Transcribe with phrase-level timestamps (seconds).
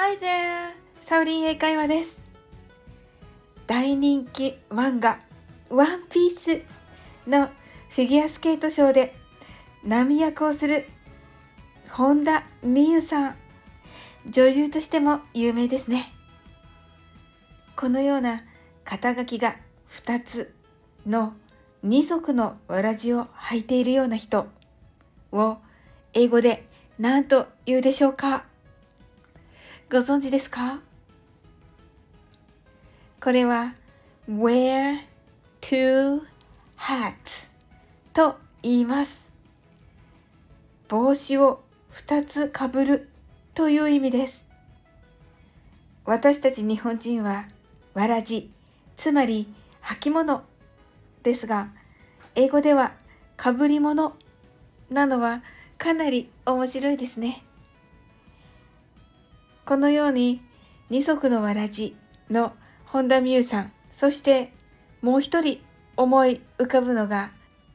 [0.00, 0.74] Hi there!
[1.00, 2.16] サウリン英会話です。
[3.66, 5.18] 大人気漫画
[5.70, 6.62] ワンピース
[7.28, 7.48] の
[7.88, 9.16] フィギュアスケートショーで
[9.82, 10.86] 波役をする
[11.90, 13.36] 本田美優さん。
[14.30, 16.12] 女優としても有名ですね。
[17.74, 18.44] このような
[18.84, 19.56] 肩書きが
[19.90, 20.54] 2つ
[21.08, 21.32] の
[21.82, 24.46] 二足のわらじを履いているような人
[25.32, 25.56] を
[26.12, 26.68] 英語で
[27.00, 28.44] 何と言うでしょうか？
[29.90, 30.80] ご存知ですか？
[33.22, 33.72] これは
[34.28, 34.98] wear
[35.62, 36.20] two
[36.76, 37.48] hats
[38.12, 39.18] と言います。
[40.88, 41.62] 帽子を
[41.94, 43.08] 2つかぶる
[43.54, 44.44] という意味です。
[46.04, 47.46] 私たち日本人は
[47.94, 48.50] わらじ
[48.98, 49.48] つまり
[49.80, 50.42] 履物
[51.22, 51.68] ですが
[52.34, 52.92] 英語では
[53.38, 54.14] かぶり物
[54.90, 55.42] なのは
[55.78, 57.42] かなり面白いですね。
[59.68, 60.40] このように
[60.88, 61.94] 二足のわらじ
[62.30, 62.54] の
[62.86, 64.50] 本田美優さんそして
[65.02, 65.60] もう一人
[65.94, 67.32] 思い浮かぶのが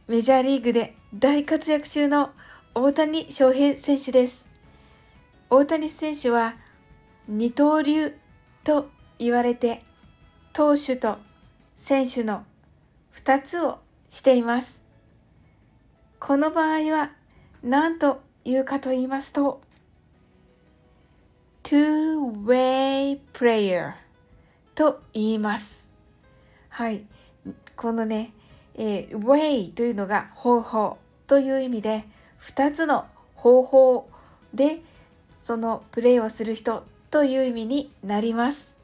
[0.08, 2.32] メジャーリーグで大活躍中の
[2.74, 4.50] 大谷翔平選手です。
[5.52, 6.56] 大谷選手は
[7.28, 8.18] 二刀流
[8.64, 9.84] と言われて
[10.52, 11.20] 投手と
[11.78, 12.44] 選手の
[13.14, 13.78] 2つを
[14.10, 14.80] しています。
[16.20, 17.12] この場合は
[17.62, 19.62] 何と言うかと言いますと
[21.64, 23.94] two-way prayer
[24.76, 25.88] と言います。
[26.70, 27.06] はい。
[27.76, 28.34] このね、
[28.76, 32.06] えー、way というのが方法という意味で
[32.42, 34.10] 2つの方法
[34.54, 34.82] で
[35.36, 38.76] そのプレイをする人という意味になります。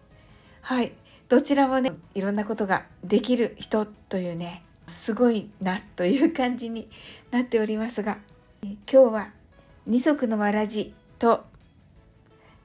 [0.61, 0.93] はい。
[1.27, 6.89] どちらもねいろんなことができる人というねすごいなという感じに
[7.29, 8.17] なっておりますが
[8.63, 9.29] 今日は
[9.85, 11.48] 二足のわらじと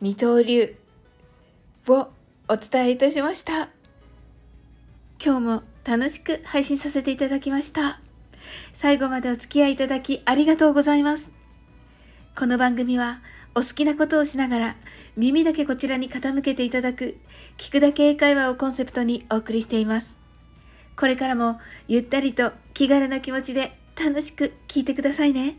[0.05, 0.77] 二刀流
[1.89, 2.09] を
[2.47, 3.71] お伝えいたしました
[5.19, 8.03] 今日も楽しく配信させていただきました
[8.75, 11.33] 最後までお付き合いいただきありがとうございます
[12.37, 13.21] この番組は
[13.55, 14.77] お好きなことをしながら
[15.17, 17.17] 耳だけこちらに傾けていただく
[17.57, 20.19] 聞くだけ英会話をコンセプトにお送りしています
[20.99, 21.59] これからも
[21.89, 25.57] ゆったりと気軽な気持ちで楽しく聞いてくださいね。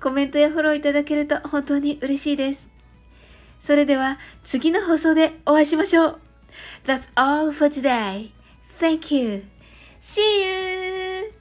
[0.00, 2.75] コメントやフォローいただけると本当に嬉しいです。
[3.58, 6.20] それでは次の放送でお会いしましょう。
[6.84, 8.30] That's all for today.
[8.78, 9.44] Thank you.
[10.00, 11.35] See you!